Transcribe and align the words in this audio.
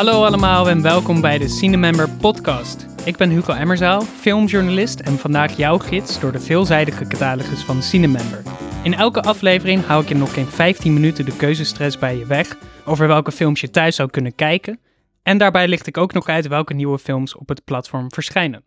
Hallo 0.00 0.24
allemaal 0.24 0.68
en 0.68 0.82
welkom 0.82 1.20
bij 1.20 1.38
de 1.38 1.48
Cinemember 1.48 2.10
podcast. 2.10 2.86
Ik 3.04 3.16
ben 3.16 3.30
Hugo 3.30 3.52
Emmerzaal, 3.52 4.00
filmjournalist 4.00 5.00
en 5.00 5.18
vandaag 5.18 5.56
jouw 5.56 5.78
gids 5.78 6.20
door 6.20 6.32
de 6.32 6.40
veelzijdige 6.40 7.06
catalogus 7.06 7.62
van 7.62 7.82
Cinemember. 7.82 8.42
In 8.82 8.94
elke 8.94 9.22
aflevering 9.22 9.84
hou 9.84 10.02
ik 10.02 10.10
in 10.10 10.18
nog 10.18 10.34
geen 10.34 10.46
15 10.46 10.92
minuten 10.92 11.24
de 11.24 11.36
keuzestress 11.36 11.98
bij 11.98 12.16
je 12.16 12.26
weg 12.26 12.56
over 12.84 13.06
welke 13.06 13.32
films 13.32 13.60
je 13.60 13.70
thuis 13.70 13.96
zou 13.96 14.10
kunnen 14.10 14.34
kijken. 14.34 14.80
En 15.22 15.38
daarbij 15.38 15.68
licht 15.68 15.86
ik 15.86 15.96
ook 15.96 16.12
nog 16.12 16.26
uit 16.28 16.48
welke 16.48 16.74
nieuwe 16.74 16.98
films 16.98 17.36
op 17.36 17.48
het 17.48 17.64
platform 17.64 18.12
verschijnen. 18.12 18.62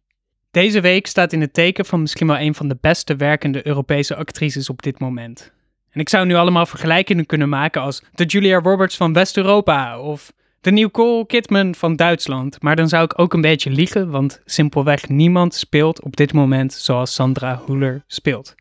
Deze 0.52 0.82
week 0.82 1.08
staat 1.08 1.34
in 1.34 1.42
het 1.42 1.54
teken 1.54 1.86
van 1.86 2.02
misschien 2.02 2.28
wel 2.28 2.40
een 2.40 2.56
van 2.56 2.68
de 2.68 2.78
beste 2.82 3.16
werkende 3.16 3.68
Europese 3.68 4.16
actrices 4.16 4.70
op 4.70 4.82
dit 4.82 5.00
moment. 5.00 5.52
En 5.90 6.00
ik 6.00 6.10
zou 6.10 6.26
nu 6.26 6.36
allemaal 6.36 6.66
vergelijkingen 6.66 7.26
kunnen 7.26 7.50
maken 7.50 7.82
als 7.82 8.04
de 8.12 8.26
Julia 8.26 8.60
Roberts 8.60 8.98
van 8.98 9.14
West-Europa 9.14 10.00
of 10.00 10.32
de 10.64 10.72
Nicole 10.72 11.26
Kidman 11.26 11.76
van 11.76 11.96
Duitsland. 11.96 12.62
Maar 12.62 12.76
dan 12.76 12.90
zou 12.90 13.04
ik 13.04 13.20
ook 13.20 13.34
een 13.34 13.42
beetje 13.42 13.70
liegen, 13.70 14.10
want 14.10 14.42
simpelweg 14.46 15.10
niemand 15.10 15.54
speelt 15.54 16.02
op 16.02 16.16
dit 16.16 16.34
moment 16.34 16.74
zoals 16.74 17.14
Sandra 17.14 17.62
Hüller 17.66 18.04
speelt. 18.08 18.56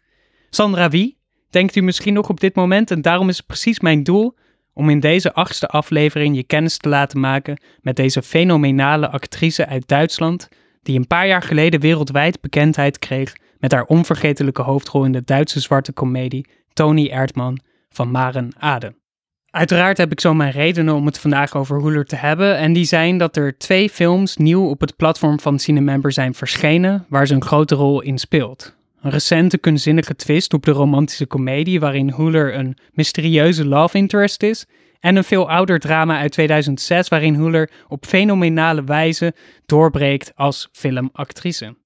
Sandra 0.51 0.89
wie? 0.89 1.19
Denkt 1.51 1.77
u 1.77 1.81
misschien 1.81 2.15
nog 2.15 2.29
op 2.29 2.41
dit 2.41 2.55
moment 2.55 2.91
en 2.91 3.03
daarom 3.03 3.29
is 3.29 3.37
het 3.37 3.47
precies 3.47 3.81
mijn 3.81 4.03
doel 4.03 4.35
om 4.73 4.91
in 4.91 5.01
deze 5.01 5.33
achtste 5.33 5.67
aflevering 5.67 6.37
je 6.37 6.45
kennis 6.45 6.77
te 6.77 6.89
laten 6.89 7.21
maken 7.21 7.61
met 7.81 7.97
deze 7.97 8.23
fenomenale 8.23 9.11
actrice 9.11 9.67
uit 9.67 9.89
Duitsland, 9.89 10.49
die 10.83 10.99
een 10.99 11.07
paar 11.07 11.27
jaar 11.27 11.43
geleden 11.43 11.81
wereldwijd 11.81 12.41
bekendheid 12.41 12.99
kreeg 12.99 13.33
met 13.59 13.73
haar 13.73 13.85
onvergetelijke 13.85 14.63
hoofdrol 14.63 15.05
in 15.05 15.13
de 15.13 15.25
Duitse 15.25 15.61
zwarte 15.61 15.93
komedie 15.93 16.49
Tony 16.73 17.09
Erdmann 17.09 17.61
van 17.89 18.11
Maren 18.11 18.53
Ade. 18.59 19.01
Uiteraard 19.53 19.99
heb 19.99 20.13
ik 20.13 20.21
zo 20.21 20.35
mijn 20.35 20.51
redenen 20.51 20.95
om 20.95 21.07
het 21.07 21.19
vandaag 21.19 21.57
over 21.57 21.81
Hooler 21.81 22.05
te 22.05 22.17
hebben. 22.17 22.57
En 22.57 22.73
die 22.73 22.85
zijn 22.85 23.19
dat 23.19 23.37
er 23.37 23.59
twee 23.59 23.91
films 23.91 24.37
nieuw 24.37 24.69
op 24.69 24.81
het 24.81 24.97
platform 24.97 25.41
van 25.41 25.59
Cinemember 25.59 26.13
zijn 26.13 26.35
verschenen, 26.35 27.07
waar 27.09 27.27
ze 27.27 27.35
een 27.35 27.45
grote 27.45 27.75
rol 27.75 28.01
in 28.01 28.19
speelt. 28.19 28.77
Een 29.01 29.11
recente 29.11 29.59
kunstzinnige 29.59 30.15
twist 30.15 30.55
op 30.55 30.65
de 30.65 30.71
romantische 30.71 31.27
komedie, 31.27 31.81
waarin 31.81 32.11
Hooler 32.11 32.55
een 32.55 32.77
mysterieuze 32.93 33.67
love 33.67 33.97
interest 33.97 34.43
is. 34.43 34.67
En 35.01 35.17
een 35.17 35.25
veel 35.25 35.51
ouder 35.51 35.79
drama 35.79 36.19
uit 36.19 36.33
2006, 36.33 37.09
waarin 37.09 37.35
Hooler 37.35 37.71
op 37.89 38.07
fenomenale 38.07 38.85
wijze 38.85 39.35
doorbreekt 39.67 40.33
als 40.35 40.69
filmactrice. 40.73 41.77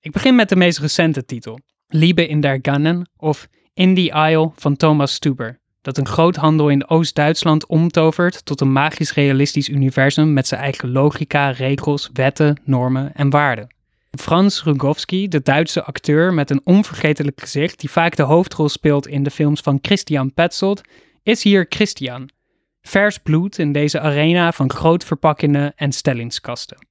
Ik 0.00 0.12
begin 0.12 0.34
met 0.34 0.48
de 0.48 0.56
meest 0.56 0.78
recente 0.78 1.24
titel, 1.24 1.58
Liebe 1.86 2.26
in 2.26 2.40
der 2.40 2.58
Gannen 2.62 3.10
of 3.16 3.48
In 3.74 3.94
the 3.94 4.28
Isle 4.30 4.50
van 4.54 4.76
Thomas 4.76 5.14
Stuber 5.14 5.58
dat 5.88 5.98
een 5.98 6.06
groothandel 6.06 6.68
in 6.68 6.88
Oost-Duitsland 6.88 7.66
omtovert 7.66 8.44
tot 8.44 8.60
een 8.60 8.72
magisch 8.72 9.12
realistisch 9.12 9.68
universum 9.68 10.32
met 10.32 10.46
zijn 10.46 10.60
eigen 10.60 10.92
logica, 10.92 11.50
regels, 11.50 12.10
wetten, 12.12 12.60
normen 12.64 13.14
en 13.14 13.30
waarden. 13.30 13.74
Frans 14.10 14.62
Rugowski, 14.64 15.28
de 15.28 15.42
Duitse 15.42 15.82
acteur 15.82 16.34
met 16.34 16.50
een 16.50 16.60
onvergetelijk 16.64 17.40
gezicht 17.40 17.80
die 17.80 17.90
vaak 17.90 18.16
de 18.16 18.22
hoofdrol 18.22 18.68
speelt 18.68 19.06
in 19.06 19.22
de 19.22 19.30
films 19.30 19.60
van 19.60 19.78
Christian 19.82 20.34
Petzold, 20.34 20.80
is 21.22 21.42
hier 21.42 21.66
Christian. 21.68 22.30
Vers 22.82 23.18
bloed 23.18 23.58
in 23.58 23.72
deze 23.72 24.00
arena 24.00 24.52
van 24.52 24.70
grootverpakkingen 24.70 25.72
en 25.76 25.92
stellingskasten. 25.92 26.86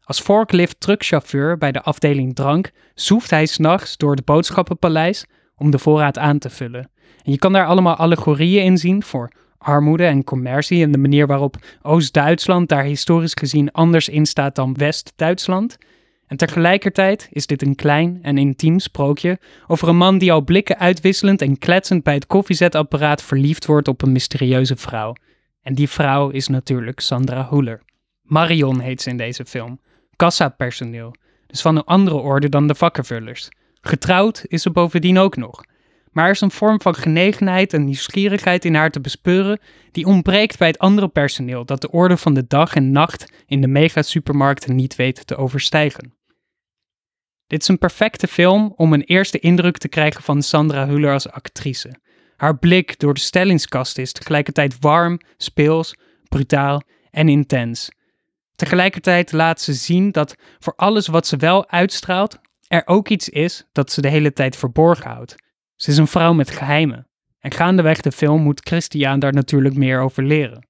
Als 0.00 0.20
forklift 0.20 0.80
truckchauffeur 0.80 1.58
bij 1.58 1.72
de 1.72 1.82
afdeling 1.82 2.34
drank 2.34 2.70
zoeft 2.94 3.30
hij 3.30 3.46
s'nachts 3.46 3.96
door 3.96 4.14
het 4.14 4.24
boodschappenpaleis 4.24 5.26
om 5.56 5.70
de 5.70 5.78
voorraad 5.78 6.18
aan 6.18 6.38
te 6.38 6.50
vullen. 6.50 6.92
En 7.22 7.32
je 7.32 7.38
kan 7.38 7.52
daar 7.52 7.66
allemaal 7.66 7.96
allegorieën 7.96 8.64
in 8.64 8.78
zien 8.78 9.02
voor 9.02 9.30
armoede 9.58 10.04
en 10.04 10.24
commercie 10.24 10.82
en 10.82 10.92
de 10.92 10.98
manier 10.98 11.26
waarop 11.26 11.56
Oost-Duitsland 11.82 12.68
daar 12.68 12.84
historisch 12.84 13.34
gezien 13.34 13.72
anders 13.72 14.08
in 14.08 14.26
staat 14.26 14.54
dan 14.54 14.74
West-Duitsland. 14.74 15.78
En 16.26 16.36
tegelijkertijd 16.36 17.28
is 17.30 17.46
dit 17.46 17.62
een 17.62 17.74
klein 17.74 18.18
en 18.22 18.38
intiem 18.38 18.78
sprookje 18.78 19.38
over 19.66 19.88
een 19.88 19.96
man 19.96 20.18
die 20.18 20.32
al 20.32 20.42
blikken 20.42 20.78
uitwisselend 20.78 21.42
en 21.42 21.58
kletsend 21.58 22.02
bij 22.02 22.14
het 22.14 22.26
koffiezetapparaat 22.26 23.22
verliefd 23.22 23.66
wordt 23.66 23.88
op 23.88 24.02
een 24.02 24.12
mysterieuze 24.12 24.76
vrouw. 24.76 25.14
En 25.62 25.74
die 25.74 25.88
vrouw 25.88 26.28
is 26.28 26.48
natuurlijk 26.48 27.00
Sandra 27.00 27.48
Hüller. 27.50 27.80
Marion 28.22 28.80
heet 28.80 29.02
ze 29.02 29.10
in 29.10 29.16
deze 29.16 29.44
film. 29.44 29.80
Kassapersoneel, 30.16 31.14
dus 31.46 31.60
van 31.60 31.76
een 31.76 31.84
andere 31.84 32.16
orde 32.16 32.48
dan 32.48 32.66
de 32.66 32.74
vakkenvullers. 32.74 33.48
Getrouwd 33.80 34.44
is 34.46 34.62
ze 34.62 34.70
bovendien 34.70 35.18
ook 35.18 35.36
nog 35.36 35.64
maar 36.14 36.24
er 36.24 36.30
is 36.30 36.40
een 36.40 36.50
vorm 36.50 36.80
van 36.80 36.94
genegenheid 36.94 37.72
en 37.72 37.84
nieuwsgierigheid 37.84 38.64
in 38.64 38.74
haar 38.74 38.90
te 38.90 39.00
bespeuren 39.00 39.60
die 39.90 40.06
ontbreekt 40.06 40.58
bij 40.58 40.68
het 40.68 40.78
andere 40.78 41.08
personeel 41.08 41.64
dat 41.64 41.80
de 41.80 41.90
orde 41.90 42.16
van 42.16 42.34
de 42.34 42.46
dag 42.46 42.74
en 42.74 42.90
nacht 42.90 43.32
in 43.46 43.60
de 43.60 43.66
mega-supermarkten 43.66 44.74
niet 44.74 44.96
weet 44.96 45.26
te 45.26 45.36
overstijgen. 45.36 46.14
Dit 47.46 47.62
is 47.62 47.68
een 47.68 47.78
perfecte 47.78 48.26
film 48.26 48.72
om 48.76 48.92
een 48.92 49.02
eerste 49.02 49.38
indruk 49.38 49.78
te 49.78 49.88
krijgen 49.88 50.22
van 50.22 50.42
Sandra 50.42 50.88
Hüller 50.88 51.12
als 51.12 51.30
actrice. 51.30 51.94
Haar 52.36 52.58
blik 52.58 52.98
door 52.98 53.14
de 53.14 53.20
stellingskast 53.20 53.98
is 53.98 54.12
tegelijkertijd 54.12 54.76
warm, 54.80 55.20
speels, 55.36 55.96
brutaal 56.28 56.82
en 57.10 57.28
intens. 57.28 57.90
Tegelijkertijd 58.54 59.32
laat 59.32 59.60
ze 59.60 59.72
zien 59.72 60.10
dat 60.10 60.34
voor 60.58 60.72
alles 60.76 61.06
wat 61.06 61.26
ze 61.26 61.36
wel 61.36 61.68
uitstraalt, 61.68 62.38
er 62.68 62.82
ook 62.86 63.08
iets 63.08 63.28
is 63.28 63.64
dat 63.72 63.92
ze 63.92 64.00
de 64.00 64.08
hele 64.08 64.32
tijd 64.32 64.56
verborgen 64.56 65.10
houdt. 65.10 65.43
Ze 65.76 65.90
is 65.90 65.96
een 65.96 66.06
vrouw 66.06 66.32
met 66.32 66.50
geheimen. 66.50 67.08
En 67.38 67.52
gaandeweg 67.52 68.00
de 68.00 68.12
film 68.12 68.42
moet 68.42 68.68
Christian 68.68 69.18
daar 69.18 69.32
natuurlijk 69.32 69.74
meer 69.74 70.00
over 70.00 70.22
leren. 70.22 70.66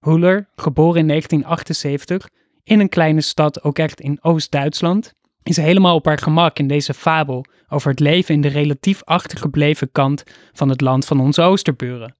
Huller, 0.00 0.48
geboren 0.54 1.00
in 1.00 1.06
1978, 1.06 2.28
in 2.64 2.80
een 2.80 2.88
kleine 2.88 3.20
stad, 3.20 3.62
ook 3.62 3.78
echt 3.78 4.00
in 4.00 4.18
Oost-Duitsland, 4.22 5.14
is 5.42 5.56
helemaal 5.56 5.94
op 5.94 6.04
haar 6.04 6.18
gemak 6.18 6.58
in 6.58 6.66
deze 6.66 6.94
fabel 6.94 7.44
over 7.68 7.90
het 7.90 8.00
leven 8.00 8.34
in 8.34 8.40
de 8.40 8.48
relatief 8.48 9.04
achtergebleven 9.04 9.92
kant 9.92 10.24
van 10.52 10.68
het 10.68 10.80
land 10.80 11.04
van 11.04 11.20
onze 11.20 11.42
Oosterburen. 11.42 12.16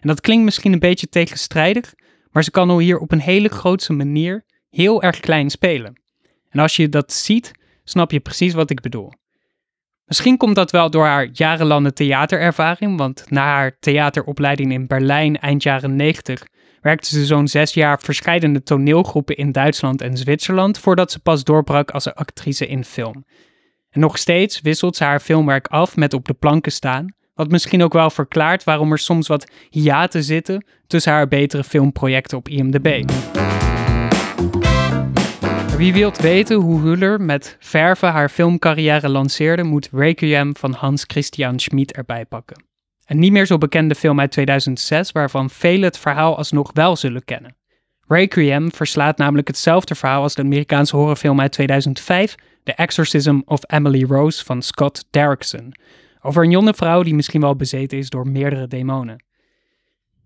En 0.00 0.08
dat 0.08 0.20
klinkt 0.20 0.44
misschien 0.44 0.72
een 0.72 0.78
beetje 0.78 1.08
tegenstrijdig, 1.08 1.94
maar 2.30 2.44
ze 2.44 2.50
kan 2.50 2.78
hier 2.78 2.98
op 2.98 3.12
een 3.12 3.20
hele 3.20 3.48
grootse 3.48 3.92
manier 3.92 4.44
heel 4.70 5.02
erg 5.02 5.20
klein 5.20 5.50
spelen. 5.50 6.00
En 6.48 6.60
als 6.60 6.76
je 6.76 6.88
dat 6.88 7.12
ziet, 7.12 7.50
snap 7.84 8.10
je 8.10 8.20
precies 8.20 8.52
wat 8.52 8.70
ik 8.70 8.80
bedoel. 8.80 9.12
Misschien 10.04 10.36
komt 10.36 10.54
dat 10.54 10.70
wel 10.70 10.90
door 10.90 11.04
haar 11.04 11.28
jarenlange 11.32 11.92
theaterervaring, 11.92 12.98
want 12.98 13.24
na 13.28 13.44
haar 13.44 13.76
theateropleiding 13.80 14.72
in 14.72 14.86
Berlijn 14.86 15.38
eind 15.38 15.62
jaren 15.62 15.96
90 15.96 16.42
werkte 16.80 17.08
ze 17.08 17.26
zo'n 17.26 17.48
zes 17.48 17.74
jaar 17.74 18.00
verschillende 18.00 18.62
toneelgroepen 18.62 19.36
in 19.36 19.52
Duitsland 19.52 20.00
en 20.00 20.16
Zwitserland 20.16 20.78
voordat 20.78 21.12
ze 21.12 21.18
pas 21.18 21.44
doorbrak 21.44 21.90
als 21.90 22.14
actrice 22.14 22.66
in 22.66 22.84
film. 22.84 23.24
En 23.90 24.00
nog 24.00 24.18
steeds 24.18 24.60
wisselt 24.60 24.96
ze 24.96 25.04
haar 25.04 25.20
filmwerk 25.20 25.66
af 25.66 25.96
met 25.96 26.14
op 26.14 26.24
de 26.24 26.34
planken 26.34 26.72
staan, 26.72 27.14
wat 27.34 27.50
misschien 27.50 27.82
ook 27.82 27.92
wel 27.92 28.10
verklaart 28.10 28.64
waarom 28.64 28.92
er 28.92 28.98
soms 28.98 29.28
wat 29.28 29.50
hiaten 29.70 30.22
zitten 30.22 30.66
tussen 30.86 31.12
haar 31.12 31.28
betere 31.28 31.64
filmprojecten 31.64 32.38
op 32.38 32.48
IMDb. 32.48 33.04
Wie 35.76 35.92
wilt 35.92 36.18
weten 36.18 36.56
hoe 36.56 36.80
Huller 36.80 37.20
met 37.20 37.56
verven 37.60 38.12
haar 38.12 38.28
filmcarrière 38.28 39.08
lanceerde, 39.08 39.62
moet 39.62 39.88
Requiem 39.92 40.56
van 40.56 40.72
Hans 40.72 41.04
Christian 41.06 41.58
Schmid 41.58 41.92
erbij 41.92 42.24
pakken. 42.24 42.64
Een 43.06 43.18
niet 43.18 43.32
meer 43.32 43.46
zo 43.46 43.58
bekende 43.58 43.94
film 43.94 44.20
uit 44.20 44.30
2006, 44.30 45.12
waarvan 45.12 45.50
velen 45.50 45.84
het 45.84 45.98
verhaal 45.98 46.36
alsnog 46.36 46.70
wel 46.74 46.96
zullen 46.96 47.24
kennen. 47.24 47.56
Requiem 48.06 48.72
verslaat 48.72 49.18
namelijk 49.18 49.48
hetzelfde 49.48 49.94
verhaal 49.94 50.22
als 50.22 50.34
de 50.34 50.42
Amerikaanse 50.42 50.96
horrorfilm 50.96 51.40
uit 51.40 51.52
2005, 51.52 52.34
The 52.64 52.72
Exorcism 52.74 53.40
of 53.44 53.60
Emily 53.66 54.04
Rose 54.04 54.44
van 54.44 54.62
Scott 54.62 55.04
Derrickson, 55.10 55.74
over 56.20 56.44
een 56.44 56.50
jonge 56.50 56.74
vrouw 56.74 57.02
die 57.02 57.14
misschien 57.14 57.40
wel 57.40 57.56
bezeten 57.56 57.98
is 57.98 58.10
door 58.10 58.28
meerdere 58.28 58.66
demonen. 58.66 59.24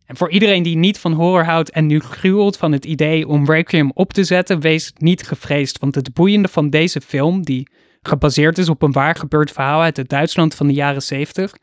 En 0.06 0.16
voor 0.16 0.30
iedereen 0.30 0.62
die 0.62 0.76
niet 0.76 0.98
van 0.98 1.12
horror 1.12 1.44
houdt 1.44 1.70
en 1.70 1.86
nu 1.86 2.00
gruwelt 2.00 2.56
van 2.56 2.72
het 2.72 2.84
idee 2.84 3.28
om 3.28 3.50
Requiem 3.50 3.90
op 3.94 4.12
te 4.12 4.24
zetten, 4.24 4.60
wees 4.60 4.92
niet 4.98 5.26
gevreesd. 5.26 5.78
Want 5.78 5.94
het 5.94 6.12
boeiende 6.12 6.48
van 6.48 6.70
deze 6.70 7.00
film, 7.00 7.42
die 7.42 7.68
gebaseerd 8.02 8.58
is 8.58 8.68
op 8.68 8.82
een 8.82 8.92
waar 8.92 9.16
gebeurd 9.16 9.52
verhaal 9.52 9.80
uit 9.80 9.96
het 9.96 10.08
Duitsland 10.08 10.54
van 10.54 10.66
de 10.66 10.72
jaren 10.72 11.02
70, 11.02 11.54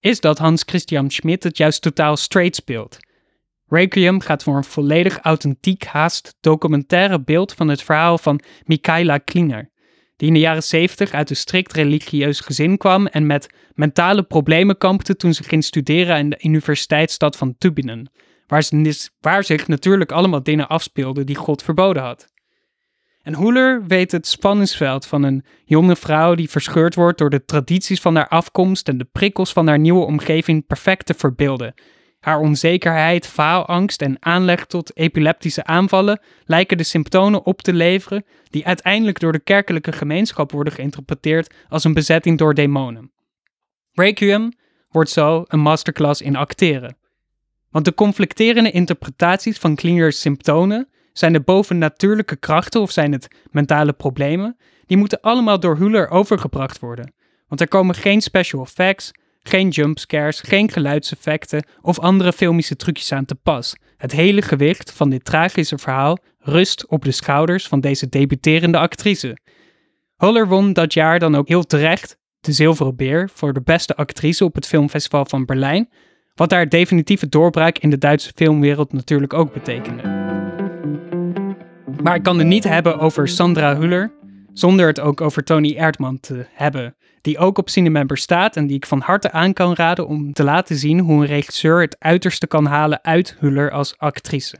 is 0.00 0.20
dat 0.20 0.38
Hans 0.38 0.62
Christian 0.66 1.10
Schmidt 1.10 1.44
het 1.44 1.56
juist 1.56 1.82
totaal 1.82 2.16
straight 2.16 2.56
speelt. 2.56 2.98
Requiem 3.66 4.20
gaat 4.20 4.42
voor 4.42 4.56
een 4.56 4.64
volledig 4.64 5.18
authentiek, 5.18 5.84
haast 5.84 6.36
documentaire 6.40 7.20
beeld 7.20 7.52
van 7.52 7.68
het 7.68 7.82
verhaal 7.82 8.18
van 8.18 8.40
Michaela 8.64 9.18
Klinger 9.18 9.70
die 10.18 10.28
in 10.28 10.34
de 10.34 10.40
jaren 10.40 10.62
70 10.62 11.12
uit 11.12 11.30
een 11.30 11.36
strikt 11.36 11.72
religieus 11.72 12.40
gezin 12.40 12.76
kwam 12.76 13.06
en 13.06 13.26
met 13.26 13.48
mentale 13.74 14.22
problemen 14.22 14.78
kampte 14.78 15.16
toen 15.16 15.34
ze 15.34 15.42
ging 15.42 15.64
studeren 15.64 16.18
in 16.18 16.30
de 16.30 16.38
universiteitsstad 16.42 17.36
van 17.36 17.54
Tübingen, 17.58 18.10
waar, 18.46 18.62
ze, 18.62 19.08
waar 19.20 19.44
zich 19.44 19.68
natuurlijk 19.68 20.12
allemaal 20.12 20.42
dingen 20.42 20.68
afspeelden 20.68 21.26
die 21.26 21.36
God 21.36 21.62
verboden 21.62 22.02
had. 22.02 22.28
En 23.22 23.34
Hoeler 23.34 23.86
weet 23.86 24.12
het 24.12 24.26
spanningsveld 24.26 25.06
van 25.06 25.22
een 25.22 25.44
jonge 25.64 25.96
vrouw 25.96 26.34
die 26.34 26.50
verscheurd 26.50 26.94
wordt 26.94 27.18
door 27.18 27.30
de 27.30 27.44
tradities 27.44 28.00
van 28.00 28.16
haar 28.16 28.28
afkomst 28.28 28.88
en 28.88 28.98
de 28.98 29.08
prikkels 29.12 29.52
van 29.52 29.66
haar 29.66 29.78
nieuwe 29.78 30.04
omgeving 30.04 30.66
perfect 30.66 31.06
te 31.06 31.14
verbeelden. 31.14 31.74
Haar 32.20 32.38
onzekerheid, 32.38 33.26
faalangst 33.26 34.02
en 34.02 34.16
aanleg 34.20 34.66
tot 34.66 34.96
epileptische 34.96 35.64
aanvallen 35.64 36.20
lijken 36.44 36.76
de 36.76 36.82
symptomen 36.82 37.44
op 37.44 37.62
te 37.62 37.72
leveren 37.72 38.24
die 38.50 38.66
uiteindelijk 38.66 39.20
door 39.20 39.32
de 39.32 39.38
kerkelijke 39.38 39.92
gemeenschap 39.92 40.52
worden 40.52 40.72
geïnterpreteerd 40.72 41.54
als 41.68 41.84
een 41.84 41.94
bezetting 41.94 42.38
door 42.38 42.54
demonen. 42.54 43.12
Requiem 43.92 44.52
wordt 44.90 45.10
zo 45.10 45.44
een 45.46 45.60
masterclass 45.60 46.22
in 46.22 46.36
acteren. 46.36 46.96
Want 47.70 47.84
de 47.84 47.94
conflicterende 47.94 48.70
interpretaties 48.70 49.58
van 49.58 49.74
Klingers 49.74 50.20
symptomen 50.20 50.88
zijn 51.12 51.32
de 51.32 51.40
bovennatuurlijke 51.40 52.36
krachten 52.36 52.80
of 52.80 52.90
zijn 52.90 53.12
het 53.12 53.28
mentale 53.50 53.92
problemen, 53.92 54.56
die 54.86 54.96
moeten 54.96 55.20
allemaal 55.20 55.60
door 55.60 55.76
Huller 55.76 56.10
overgebracht 56.10 56.78
worden. 56.78 57.12
Want 57.48 57.60
er 57.60 57.68
komen 57.68 57.94
geen 57.94 58.20
special 58.20 58.62
effects, 58.62 59.10
geen 59.48 59.68
jumpscares, 59.68 60.40
geen 60.40 60.70
geluidseffecten 60.70 61.66
of 61.80 61.98
andere 61.98 62.32
filmische 62.32 62.76
trucjes 62.76 63.12
aan 63.12 63.24
te 63.24 63.34
pas. 63.34 63.76
Het 63.96 64.12
hele 64.12 64.42
gewicht 64.42 64.92
van 64.92 65.10
dit 65.10 65.24
tragische 65.24 65.78
verhaal 65.78 66.18
rust 66.38 66.86
op 66.86 67.04
de 67.04 67.10
schouders 67.10 67.66
van 67.66 67.80
deze 67.80 68.08
debuterende 68.08 68.78
actrice. 68.78 69.38
Huller 70.16 70.48
won 70.48 70.72
dat 70.72 70.92
jaar 70.92 71.18
dan 71.18 71.34
ook 71.34 71.48
heel 71.48 71.64
terecht 71.64 72.16
de 72.40 72.52
Zilveren 72.52 72.96
Beer 72.96 73.30
voor 73.32 73.52
de 73.52 73.62
beste 73.62 73.96
actrice 73.96 74.44
op 74.44 74.54
het 74.54 74.66
Filmfestival 74.66 75.24
van 75.24 75.44
Berlijn, 75.44 75.88
wat 76.34 76.50
haar 76.50 76.68
definitieve 76.68 77.28
doorbraak 77.28 77.78
in 77.78 77.90
de 77.90 77.98
Duitse 77.98 78.32
filmwereld 78.34 78.92
natuurlijk 78.92 79.32
ook 79.32 79.52
betekende. 79.52 80.02
Maar 82.02 82.14
ik 82.14 82.22
kan 82.22 82.38
het 82.38 82.46
niet 82.46 82.64
hebben 82.64 82.98
over 82.98 83.28
Sandra 83.28 83.78
Huller 83.78 84.12
zonder 84.52 84.86
het 84.86 85.00
ook 85.00 85.20
over 85.20 85.44
Tony 85.44 85.74
Erdmann 85.76 86.20
te 86.20 86.46
hebben, 86.52 86.96
die 87.20 87.38
ook 87.38 87.58
op 87.58 87.68
Cinemember 87.68 88.16
staat 88.16 88.56
en 88.56 88.66
die 88.66 88.76
ik 88.76 88.86
van 88.86 89.00
harte 89.00 89.30
aan 89.30 89.52
kan 89.52 89.74
raden 89.74 90.06
om 90.06 90.32
te 90.32 90.44
laten 90.44 90.76
zien 90.76 90.98
hoe 90.98 91.20
een 91.20 91.26
regisseur 91.26 91.80
het 91.80 91.96
uiterste 91.98 92.46
kan 92.46 92.66
halen 92.66 93.04
uit 93.04 93.36
Huller 93.38 93.70
als 93.70 93.98
actrice. 93.98 94.58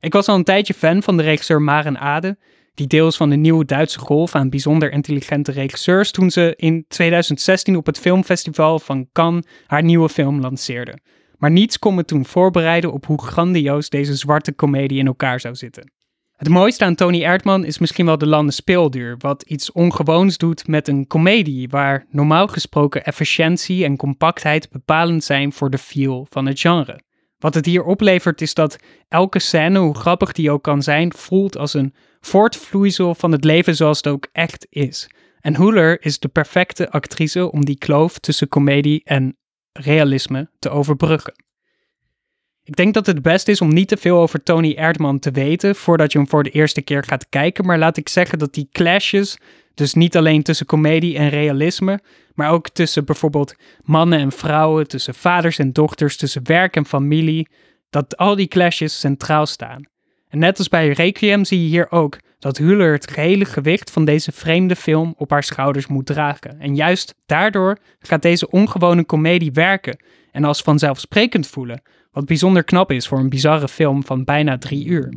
Ik 0.00 0.12
was 0.12 0.28
al 0.28 0.34
een 0.34 0.44
tijdje 0.44 0.74
fan 0.74 1.02
van 1.02 1.16
de 1.16 1.22
regisseur 1.22 1.62
Maren 1.62 1.98
Ade, 1.98 2.38
die 2.74 2.86
deels 2.86 3.16
van 3.16 3.30
de 3.30 3.36
nieuwe 3.36 3.64
Duitse 3.64 3.98
golf 3.98 4.34
aan 4.34 4.50
bijzonder 4.50 4.92
intelligente 4.92 5.52
regisseurs 5.52 6.10
toen 6.10 6.30
ze 6.30 6.54
in 6.56 6.84
2016 6.88 7.76
op 7.76 7.86
het 7.86 7.98
filmfestival 7.98 8.78
van 8.78 9.08
Cannes 9.12 9.46
haar 9.66 9.82
nieuwe 9.82 10.08
film 10.08 10.40
lanceerde. 10.40 10.98
Maar 11.36 11.50
niets 11.50 11.78
kon 11.78 11.94
me 11.94 12.04
toen 12.04 12.24
voorbereiden 12.24 12.92
op 12.92 13.06
hoe 13.06 13.22
grandioos 13.22 13.88
deze 13.88 14.14
zwarte 14.14 14.52
komedie 14.52 14.98
in 14.98 15.06
elkaar 15.06 15.40
zou 15.40 15.54
zitten. 15.54 15.92
Het 16.38 16.48
mooiste 16.48 16.84
aan 16.84 16.94
Tony 16.94 17.22
Erdman 17.22 17.64
is 17.64 17.78
misschien 17.78 18.06
wel 18.06 18.18
de 18.18 18.26
landen 18.26 18.54
speelduur, 18.54 19.16
wat 19.18 19.42
iets 19.42 19.72
ongewoons 19.72 20.36
doet 20.36 20.66
met 20.66 20.88
een 20.88 21.06
komedie 21.06 21.68
waar 21.68 22.06
normaal 22.10 22.48
gesproken 22.48 23.04
efficiëntie 23.04 23.84
en 23.84 23.96
compactheid 23.96 24.70
bepalend 24.70 25.24
zijn 25.24 25.52
voor 25.52 25.70
de 25.70 25.78
feel 25.78 26.26
van 26.30 26.46
het 26.46 26.60
genre. 26.60 27.00
Wat 27.38 27.54
het 27.54 27.66
hier 27.66 27.84
oplevert 27.84 28.40
is 28.40 28.54
dat 28.54 28.78
elke 29.08 29.38
scène, 29.38 29.78
hoe 29.78 29.94
grappig 29.94 30.32
die 30.32 30.50
ook 30.50 30.62
kan 30.62 30.82
zijn, 30.82 31.12
voelt 31.12 31.56
als 31.56 31.74
een 31.74 31.94
voortvloeisel 32.20 33.14
van 33.14 33.32
het 33.32 33.44
leven 33.44 33.76
zoals 33.76 33.96
het 33.96 34.06
ook 34.06 34.28
echt 34.32 34.66
is. 34.70 35.10
En 35.40 35.56
Huller 35.56 36.04
is 36.04 36.18
de 36.18 36.28
perfecte 36.28 36.90
actrice 36.90 37.52
om 37.52 37.64
die 37.64 37.78
kloof 37.78 38.18
tussen 38.18 38.48
komedie 38.48 39.00
en 39.04 39.36
realisme 39.72 40.50
te 40.58 40.70
overbruggen. 40.70 41.47
Ik 42.68 42.76
denk 42.76 42.94
dat 42.94 43.06
het 43.06 43.22
best 43.22 43.48
is 43.48 43.60
om 43.60 43.72
niet 43.72 43.88
te 43.88 43.96
veel 43.96 44.18
over 44.18 44.42
Tony 44.42 44.74
Erdman 44.74 45.18
te 45.18 45.30
weten 45.30 45.76
voordat 45.76 46.12
je 46.12 46.18
hem 46.18 46.28
voor 46.28 46.42
de 46.42 46.50
eerste 46.50 46.82
keer 46.82 47.04
gaat 47.04 47.28
kijken. 47.28 47.66
Maar 47.66 47.78
laat 47.78 47.96
ik 47.96 48.08
zeggen 48.08 48.38
dat 48.38 48.54
die 48.54 48.68
clashes, 48.72 49.38
dus 49.74 49.94
niet 49.94 50.16
alleen 50.16 50.42
tussen 50.42 50.66
komedie 50.66 51.16
en 51.16 51.28
realisme, 51.28 52.00
maar 52.34 52.50
ook 52.50 52.68
tussen 52.68 53.04
bijvoorbeeld 53.04 53.54
mannen 53.82 54.18
en 54.18 54.32
vrouwen, 54.32 54.88
tussen 54.88 55.14
vaders 55.14 55.58
en 55.58 55.72
dochters, 55.72 56.16
tussen 56.16 56.42
werk 56.44 56.76
en 56.76 56.86
familie, 56.86 57.48
dat 57.90 58.16
al 58.16 58.36
die 58.36 58.48
clashes 58.48 59.00
centraal 59.00 59.46
staan. 59.46 59.82
En 60.28 60.38
net 60.38 60.58
als 60.58 60.68
bij 60.68 60.88
Requiem 60.88 61.44
zie 61.44 61.62
je 61.62 61.68
hier 61.68 61.90
ook 61.90 62.18
dat 62.38 62.56
Huller 62.56 62.92
het 62.92 63.10
gehele 63.10 63.44
gewicht 63.44 63.90
van 63.90 64.04
deze 64.04 64.32
vreemde 64.32 64.76
film 64.76 65.14
op 65.16 65.30
haar 65.30 65.44
schouders 65.44 65.86
moet 65.86 66.06
dragen. 66.06 66.60
En 66.60 66.74
juist 66.74 67.14
daardoor 67.26 67.78
gaat 67.98 68.22
deze 68.22 68.50
ongewone 68.50 69.04
komedie 69.04 69.52
werken 69.52 69.98
en 70.32 70.44
als 70.44 70.62
vanzelfsprekend 70.62 71.46
voelen, 71.46 71.82
wat 72.12 72.26
bijzonder 72.26 72.64
knap 72.64 72.92
is 72.92 73.08
voor 73.08 73.18
een 73.18 73.28
bizarre 73.28 73.68
film 73.68 74.04
van 74.04 74.24
bijna 74.24 74.58
drie 74.58 74.86
uur. 74.86 75.12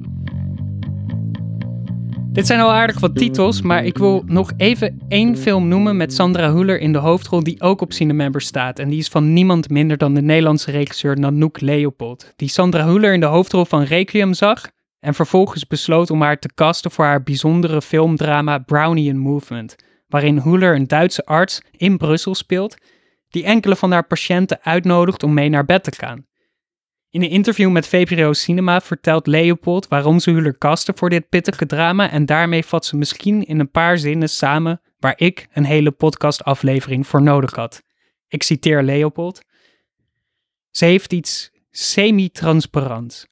Dit 2.31 2.47
zijn 2.47 2.59
al 2.59 2.71
aardig 2.71 2.99
wat 2.99 3.15
titels, 3.15 3.61
maar 3.61 3.85
ik 3.85 3.97
wil 3.97 4.23
nog 4.25 4.51
even 4.57 5.01
één 5.07 5.37
film 5.37 5.67
noemen 5.67 5.97
met 5.97 6.13
Sandra 6.13 6.53
Huller 6.53 6.79
in 6.79 6.91
de 6.91 6.97
hoofdrol 6.97 7.43
die 7.43 7.61
ook 7.61 7.81
op 7.81 7.93
Cinemember 7.93 8.41
staat. 8.41 8.79
En 8.79 8.89
die 8.89 8.99
is 8.99 9.07
van 9.07 9.33
niemand 9.33 9.69
minder 9.69 9.97
dan 9.97 10.13
de 10.13 10.21
Nederlandse 10.21 10.71
regisseur 10.71 11.19
Nanook 11.19 11.61
Leopold, 11.61 12.33
die 12.35 12.49
Sandra 12.49 12.85
Huller 12.85 13.13
in 13.13 13.19
de 13.19 13.25
hoofdrol 13.25 13.65
van 13.65 13.83
Requiem 13.83 14.33
zag 14.33 14.69
en 15.01 15.13
vervolgens 15.13 15.67
besloot 15.67 16.09
om 16.09 16.21
haar 16.21 16.39
te 16.39 16.49
casten 16.53 16.91
voor 16.91 17.05
haar 17.05 17.23
bijzondere 17.23 17.81
filmdrama 17.81 18.57
Brownian 18.57 19.17
Movement, 19.17 19.75
waarin 20.07 20.39
Huller 20.39 20.75
een 20.75 20.87
Duitse 20.87 21.25
arts 21.25 21.61
in 21.71 21.97
Brussel 21.97 22.35
speelt 22.35 22.75
die 23.29 23.43
enkele 23.43 23.75
van 23.75 23.91
haar 23.91 24.07
patiënten 24.07 24.59
uitnodigt 24.61 25.23
om 25.23 25.33
mee 25.33 25.49
naar 25.49 25.65
bed 25.65 25.83
te 25.83 25.91
gaan. 25.97 26.25
In 27.09 27.21
een 27.21 27.29
interview 27.29 27.71
met 27.71 27.87
VPRO 27.87 28.33
Cinema 28.33 28.81
vertelt 28.81 29.27
Leopold 29.27 29.87
waarom 29.87 30.19
ze 30.19 30.31
Huller 30.31 30.57
kasten 30.57 30.97
voor 30.97 31.09
dit 31.09 31.29
pittige 31.29 31.65
drama 31.65 32.09
en 32.09 32.25
daarmee 32.25 32.65
vat 32.65 32.85
ze 32.85 32.97
misschien 32.97 33.43
in 33.43 33.59
een 33.59 33.71
paar 33.71 33.97
zinnen 33.97 34.29
samen 34.29 34.81
waar 34.99 35.13
ik 35.17 35.47
een 35.53 35.65
hele 35.65 35.91
podcastaflevering 35.91 37.07
voor 37.07 37.21
nodig 37.21 37.55
had. 37.55 37.83
Ik 38.27 38.43
citeer 38.43 38.83
Leopold. 38.83 39.41
Ze 40.69 40.85
heeft 40.85 41.13
iets 41.13 41.51
semi-transparants. 41.69 43.27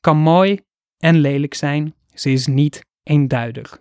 Kan 0.00 0.16
mooi 0.16 0.60
en 1.06 1.20
lelijk 1.20 1.54
zijn, 1.54 1.94
ze 2.14 2.30
is 2.30 2.46
niet 2.46 2.84
eenduidig. 3.02 3.78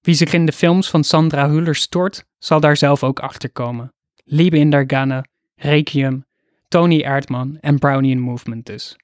Wie 0.00 0.14
zich 0.14 0.32
in 0.32 0.46
de 0.46 0.52
films 0.52 0.90
van 0.90 1.04
Sandra 1.04 1.50
Huller 1.50 1.74
stort, 1.74 2.24
zal 2.38 2.60
daar 2.60 2.76
zelf 2.76 3.02
ook 3.02 3.20
achter 3.20 3.50
komen. 3.50 3.92
Liebe 4.24 4.58
in 4.58 4.70
der 4.70 4.84
Ganne, 4.86 5.24
Requiem, 5.54 6.24
Tony 6.68 7.00
Erdman 7.00 7.58
en 7.60 7.78
Brownian 7.78 8.18
Movement 8.18 8.66
dus. 8.66 8.96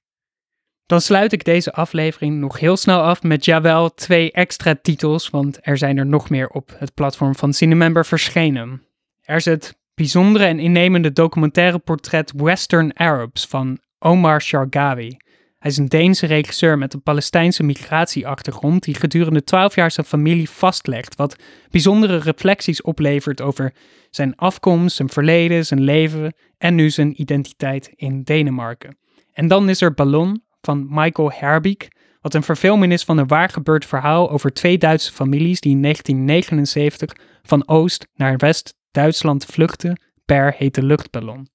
Dan 0.86 1.00
sluit 1.00 1.32
ik 1.32 1.44
deze 1.44 1.72
aflevering 1.72 2.38
nog 2.38 2.58
heel 2.58 2.76
snel 2.76 3.00
af 3.00 3.22
met 3.22 3.44
jawel 3.44 3.94
twee 3.94 4.32
extra 4.32 4.74
titels, 4.82 5.30
want 5.30 5.58
er 5.60 5.78
zijn 5.78 5.98
er 5.98 6.06
nog 6.06 6.30
meer 6.30 6.48
op 6.48 6.74
het 6.78 6.94
platform 6.94 7.34
van 7.34 7.52
Cinemember 7.52 8.06
verschenen. 8.06 8.82
Er 9.22 9.36
is 9.36 9.44
het 9.44 9.78
bijzondere 9.94 10.44
en 10.44 10.58
innemende 10.58 11.12
documentaire 11.12 11.78
portret 11.78 12.32
Western 12.36 12.98
Arabs 12.98 13.46
van 13.46 13.78
Omar 13.98 14.42
Shargawi. 14.42 15.16
Hij 15.58 15.70
is 15.70 15.76
een 15.76 15.88
Deense 15.88 16.26
regisseur 16.26 16.78
met 16.78 16.94
een 16.94 17.02
Palestijnse 17.02 17.62
migratieachtergrond 17.62 18.82
die 18.82 18.94
gedurende 18.94 19.44
twaalf 19.44 19.74
jaar 19.74 19.90
zijn 19.90 20.06
familie 20.06 20.50
vastlegt, 20.50 21.16
wat 21.16 21.36
bijzondere 21.70 22.16
reflecties 22.16 22.82
oplevert 22.82 23.40
over 23.40 23.74
zijn 24.10 24.36
afkomst, 24.36 24.96
zijn 24.96 25.08
verleden, 25.08 25.66
zijn 25.66 25.80
leven 25.80 26.34
en 26.58 26.74
nu 26.74 26.90
zijn 26.90 27.20
identiteit 27.20 27.92
in 27.94 28.22
Denemarken. 28.22 28.98
En 29.32 29.48
dan 29.48 29.68
is 29.68 29.80
er 29.80 29.94
Ballon 29.94 30.42
van 30.60 30.86
Michael 30.90 31.32
Herbeek, 31.32 31.88
wat 32.20 32.34
een 32.34 32.42
verfilming 32.42 32.92
is 32.92 33.04
van 33.04 33.18
een 33.18 33.26
waargebeurd 33.26 33.84
verhaal 33.84 34.30
over 34.30 34.52
twee 34.52 34.78
Duitse 34.78 35.12
families 35.12 35.60
die 35.60 35.72
in 35.72 35.82
1979 35.82 37.12
van 37.42 37.68
Oost 37.68 38.06
naar 38.14 38.36
West-Duitsland 38.36 39.44
vluchtten 39.44 40.00
per 40.24 40.54
hete 40.56 40.82
luchtballon. 40.82 41.48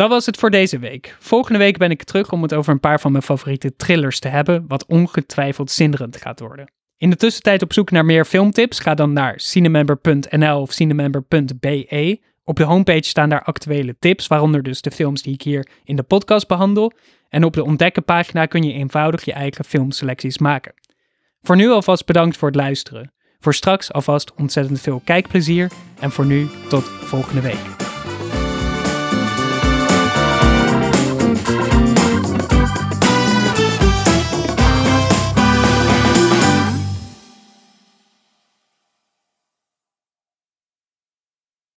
Dat 0.00 0.08
was 0.08 0.26
het 0.26 0.36
voor 0.36 0.50
deze 0.50 0.78
week. 0.78 1.16
Volgende 1.18 1.58
week 1.58 1.78
ben 1.78 1.90
ik 1.90 2.02
terug 2.02 2.32
om 2.32 2.42
het 2.42 2.54
over 2.54 2.72
een 2.72 2.80
paar 2.80 3.00
van 3.00 3.12
mijn 3.12 3.24
favoriete 3.24 3.76
thrillers 3.76 4.18
te 4.18 4.28
hebben, 4.28 4.64
wat 4.68 4.86
ongetwijfeld 4.86 5.70
zinderend 5.70 6.16
gaat 6.16 6.40
worden. 6.40 6.72
In 6.96 7.10
de 7.10 7.16
tussentijd 7.16 7.62
op 7.62 7.72
zoek 7.72 7.90
naar 7.90 8.04
meer 8.04 8.24
filmtips, 8.24 8.78
ga 8.78 8.94
dan 8.94 9.12
naar 9.12 9.40
cinemember.nl 9.40 10.60
of 10.60 10.72
cinemember.be. 10.72 12.20
Op 12.44 12.56
de 12.56 12.64
homepage 12.64 13.04
staan 13.04 13.28
daar 13.28 13.42
actuele 13.42 13.96
tips, 13.98 14.26
waaronder 14.26 14.62
dus 14.62 14.80
de 14.80 14.90
films 14.90 15.22
die 15.22 15.34
ik 15.34 15.42
hier 15.42 15.68
in 15.84 15.96
de 15.96 16.02
podcast 16.02 16.48
behandel. 16.48 16.92
En 17.28 17.44
op 17.44 17.52
de 17.52 17.64
ontdekken 17.64 18.04
pagina 18.04 18.46
kun 18.46 18.62
je 18.62 18.72
eenvoudig 18.72 19.24
je 19.24 19.32
eigen 19.32 19.64
filmselecties 19.64 20.38
maken. 20.38 20.74
Voor 21.42 21.56
nu 21.56 21.68
alvast 21.68 22.06
bedankt 22.06 22.36
voor 22.36 22.48
het 22.48 22.56
luisteren. 22.56 23.12
Voor 23.40 23.54
straks 23.54 23.92
alvast 23.92 24.34
ontzettend 24.34 24.80
veel 24.80 25.02
kijkplezier 25.04 25.70
en 25.98 26.10
voor 26.10 26.26
nu 26.26 26.48
tot 26.68 26.84
volgende 26.84 27.40
week. 27.40 27.89